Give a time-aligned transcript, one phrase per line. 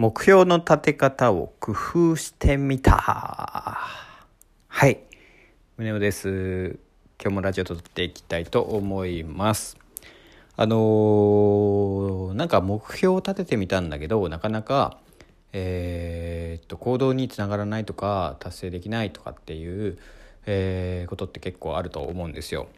[0.00, 2.96] 目標の立て方を工夫してみた。
[4.66, 4.98] はい。
[5.76, 6.78] 宗男です。
[7.22, 9.76] 今日もラジオ撮っていきたいと思います。
[10.56, 14.96] あのー、なんか目標を立ててみたんだけどなかなか
[15.52, 19.98] えー、っと行動につながらないとか達成できないとかっていう、
[20.46, 22.68] えー、ことって結構あると思うんですよ。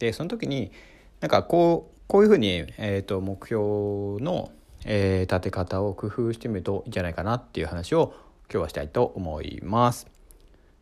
[0.00, 0.72] でその時に
[1.20, 4.50] なんかこうこういうふうに、えーと、目標の、
[4.84, 8.14] えー、立て方を工夫してみるといいんじゃないかなっていう話を
[8.50, 10.06] 今日はしたいと思います。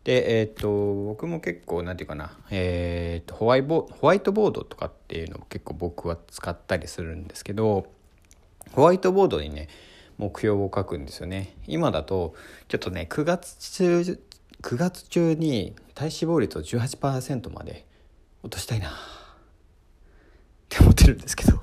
[0.03, 7.85] で、えっ、ー、と僕も結構何て言うかな、えーと、ホワイボホワイトボードとかっていうのを結構僕は使ったりするんですけど
[8.71, 9.67] ホワイトボードにね
[10.17, 11.55] 目標を書くんですよね。
[11.67, 12.35] 今だと
[12.67, 14.19] ちょっとね9月中
[14.61, 17.85] 9月中に体脂肪率を18%まで
[18.43, 18.91] 落としたいなっ
[20.69, 21.61] て思ってるんですけど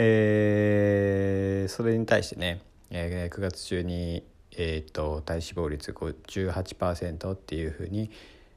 [0.00, 2.60] えー、それに対してね、
[2.90, 4.22] えー、9月中に、
[4.56, 8.08] えーと、体脂肪率18%っていうふうに、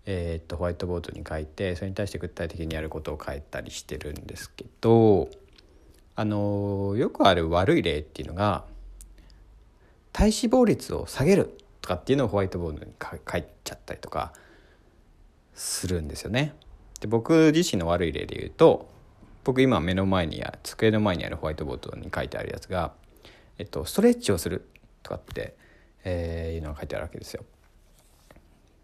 [0.05, 5.29] えーと、ホワイトボードに書いてそれに対して具体的にやることを書いたりしてるんですけど
[6.15, 8.65] あのよくある悪い例っていうのが
[10.13, 14.31] 体脂肪率を下げるとかっていうのをホワイトボードに書いちゃったりとか
[15.55, 16.53] するんですよね。
[16.99, 18.91] で僕自身の悪い例で言うと
[19.43, 22.93] 僕今目の前にや机の前にあるホワイトボードに書いてあるやつが、
[23.57, 24.67] えっと、ストレッチをする
[25.03, 25.55] とかって、
[26.03, 27.43] えー、いうのが書いてあるわけですよ。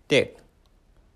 [0.08, 0.38] で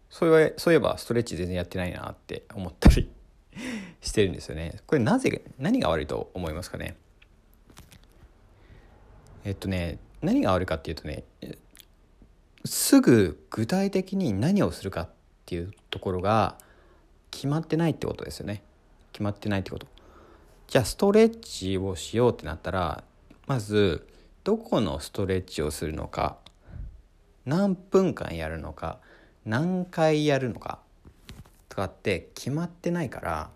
[0.10, 3.10] そうそういえばストレッチ全然やってないなって思ったり
[4.02, 4.80] してるんですよね。
[4.86, 6.96] これなぜ何が悪いと思いますかね？
[9.46, 11.24] えっとね何が悪いかっていうとね
[12.66, 15.10] すぐ具体的に何をするかっ
[15.46, 16.58] ていうところが
[17.32, 18.64] 決まってないってことですよね
[19.12, 19.88] 決まってないってこと
[20.68, 23.04] じゃあストレッチをしようってなったら
[23.48, 24.08] まず
[24.44, 26.38] どこのストレッチをするのか
[27.46, 29.00] 何分間やるのか
[29.46, 30.80] 何回やるのか
[31.70, 33.50] とかって決まってないから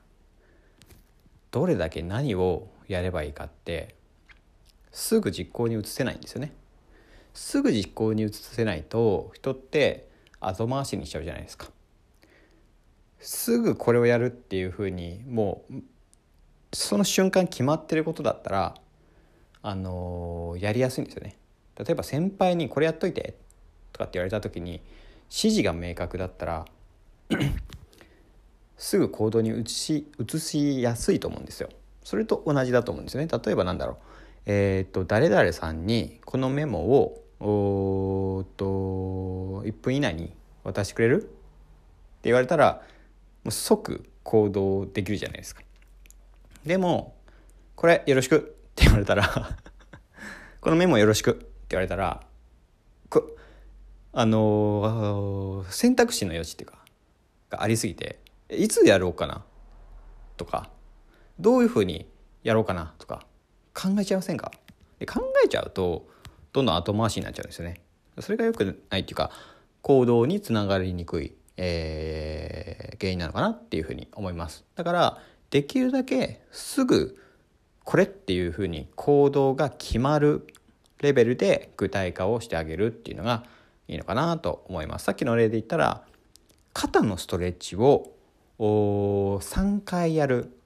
[1.51, 3.95] どれだけ何をやればいいかって
[4.91, 6.53] すぐ実行に移せないんですよね。
[7.33, 10.07] すぐ実行に移せないと人って
[10.39, 11.67] 後回しにしちゃうじゃないですか。
[13.25, 15.73] すぐこれをやるっていうふうにもう
[16.71, 18.75] その瞬間決まってることだったら
[19.63, 21.35] あのやりやすいんですよね。
[21.75, 23.35] 例えば先輩に「これやっといて」
[23.93, 26.65] とかって言われた時に指示が明確だったら
[28.77, 31.69] すぐ行動に移し移しやすいと思うんですよ。
[32.03, 33.27] それと同じだと思うんですよね。
[33.43, 33.95] 例えばなんだろう。
[34.45, 40.31] えっ、と誰々さんにこのメモをおっと1分以内に
[40.63, 41.23] 渡してくれる？
[41.23, 41.29] って
[42.29, 42.83] 言われたら
[43.45, 45.61] もう即行動できるじゃないですか。
[46.65, 47.15] でも
[47.75, 48.39] これよろしく っ
[48.75, 49.57] て言われたら
[50.59, 52.25] このメモよろしくって言われたら
[54.17, 56.79] あのー、選択肢の余地っていうか
[57.49, 58.19] がありすぎて
[58.49, 59.43] いつやろうかな
[60.37, 60.69] とか
[61.37, 62.09] どういうふうに
[62.41, 63.25] やろうかなとか
[63.73, 64.51] 考えちゃいませんか？
[64.99, 66.07] で考えちゃうと
[66.53, 67.81] どんどん後回しになっちゃうんですよね。
[68.19, 69.31] それがよくないっていうか
[69.81, 74.65] 行動につながりにくいえー、原因なのかなっていうふうに思います。
[74.75, 75.17] だから
[75.49, 77.17] できるだけすぐ
[77.83, 80.47] これっていうふうに行動が決まる
[81.01, 83.43] レベルで具体化をしてあげるっていうのが
[83.87, 85.05] いいのかなと思います。
[85.05, 86.03] さっきの例で言ったら
[86.73, 88.11] 肩のストレッチを
[88.59, 90.57] 3回やる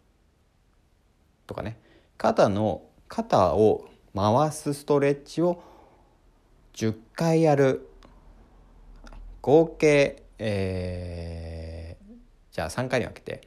[1.45, 1.79] とかね
[2.17, 5.61] 肩の肩を回すストレッチを
[6.73, 7.89] 10回やる
[9.41, 12.15] 合計えー、
[12.51, 13.41] じゃあ3回に分けて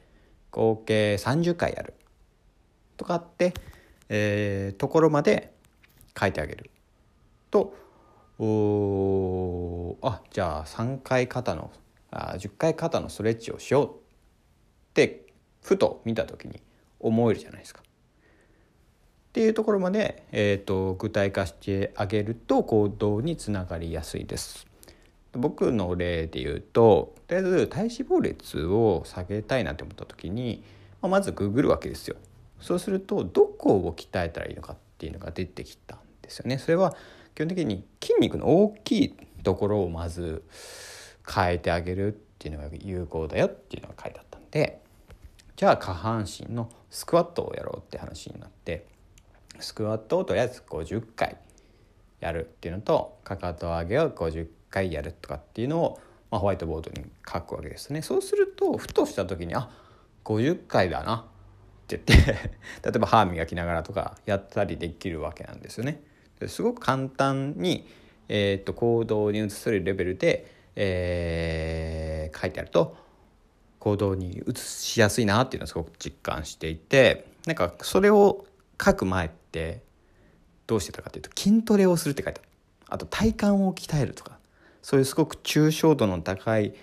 [0.51, 1.95] 合計30回やる
[2.95, 3.53] とかって、
[4.09, 5.53] えー、ところまで
[6.17, 6.69] 書いてあげる
[7.49, 7.75] と
[8.39, 11.71] おあじゃあ3回肩の
[12.11, 13.89] あ10回肩のストレッチをしようっ
[14.93, 15.25] て
[15.61, 16.61] ふと見た時に
[16.99, 17.81] 思えるじゃないですか。
[17.81, 24.67] っていうところまで、えーと具体化してあげると行動につながりやすいです。
[25.33, 30.63] 僕の例で言うととりあえず体脂肪率を下げたいなって思った時に、
[31.01, 32.15] まあ、まずググるわけですよ。
[32.59, 36.57] そうするとどこを鍛えたらいいのかっていうのが出てきたんですよね。
[36.57, 36.95] それは
[37.35, 40.43] 基本的に筋肉の大きいところをまず
[41.27, 44.81] 変えてあげるっていうのが有効だよっていうのが書いてあったんで
[45.55, 48.85] じゃあ下半身のスクワットをやろうって話になって
[49.59, 51.37] スクワットをとりあえず50回
[52.19, 55.99] やるっていうのとかかと上げを50回やるとかっていうのを、
[56.31, 58.01] まあ、ホワイトボードに書くわけですね。
[58.01, 59.69] そうするとふとした時にあ
[60.25, 61.23] 50回だなっ
[61.87, 62.33] て言って
[62.83, 66.01] 例えば歯磨きながらとかやったりできるわけなんですよね。
[66.47, 67.87] すごく簡単に、
[68.27, 72.97] えーと、行動に移せるレベルで、えー、書いてあると
[73.79, 78.45] 行動に移しやすいなっていうのをすごく実感していてなんかそれを
[78.83, 79.83] 書く前って
[80.67, 82.49] どうしてたかというと筋トレをするって書いてある
[82.89, 84.37] あと体幹を鍛えるとか
[84.83, 86.75] そういうすごく抽象度の高い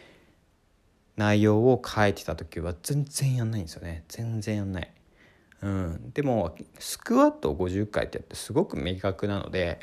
[1.16, 4.04] 内容を書いてた時は全然やんないんですよね。
[4.08, 4.90] 全然やんない。
[5.62, 9.80] うん、でもスクワットを50回ってやってすごく明確なので、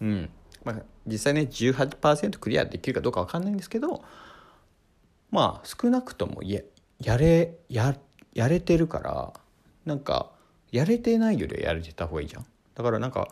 [0.00, 0.30] うん。
[0.64, 4.02] まあ、実際ね18%クリアできるかどうか分かんないんですけど
[5.30, 6.60] まあ少なくともや
[7.00, 7.96] やれや
[8.32, 9.32] やれてるから
[9.84, 10.30] なんか
[10.70, 12.46] やれてないよりはやれてた方がいいじゃん。
[12.74, 13.28] だからなんか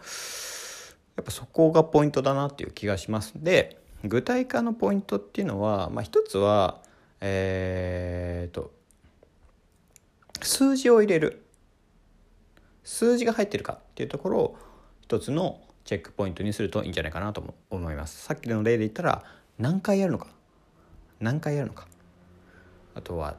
[1.16, 3.32] やっぱそこがポイントだなっていう気がします。
[3.36, 6.80] で具体化のポイントっていうのは、まあ、一つは
[7.20, 8.72] えー、と
[10.42, 11.44] 数字を入れる。
[12.82, 14.58] 数字が入ってるかっていうところを
[15.02, 18.24] 一つのチェックポイントにするといいんじゃないかなと思います。
[18.24, 19.22] さっきの例で言ったら
[19.58, 20.28] 何回やるのか。
[21.20, 21.86] 何回やるのか。
[22.94, 23.36] あとは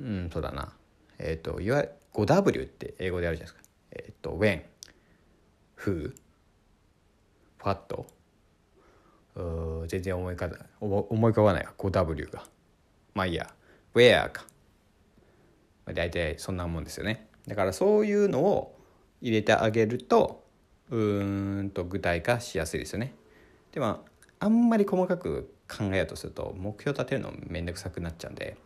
[0.00, 0.72] うんそうだな。
[1.18, 3.70] えっ、ー、といわゆる 5W って英語であるじゃないですか。
[3.92, 4.62] えっ、ー、と when
[5.78, 6.12] who
[7.62, 8.04] what
[9.86, 10.48] 全然思いか
[10.80, 12.44] 思い浮かばない 5W が。
[13.14, 13.52] まあいいや。
[13.94, 14.44] where か。
[15.92, 17.28] 大体そんなもんですよね。
[17.46, 18.76] だからそういうのを
[19.20, 20.44] 入れてあげると
[20.90, 23.14] うんと具体化しやすいですよね。
[23.72, 24.04] でも
[24.38, 28.56] あんまり細かく考えようとすると目標立てるのめんどくさくなっちゃうんで。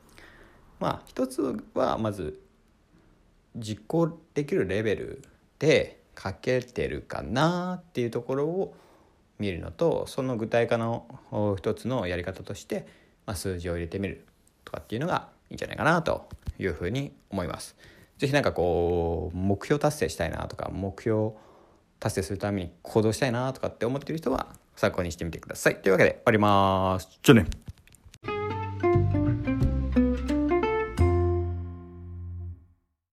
[0.80, 2.40] まあ一つはまず
[3.56, 5.22] 実行できるレベル
[5.58, 8.74] で書けてるかなっていうところを
[9.38, 12.86] 見るのとその具体化の一つのやり方として、
[13.26, 14.24] まあ、数字を入れてみる
[14.64, 16.28] とかっていうのがいいんじゃないかなと
[16.58, 17.76] いうふうに思います。
[18.18, 21.32] ぜひなんかこう目標達成したいなとか目標
[21.98, 25.80] 達成するために行動したいなとかって思ってる人は参考にしてみてください。
[25.82, 27.08] というわけで終わります。
[27.22, 27.63] じゃあね。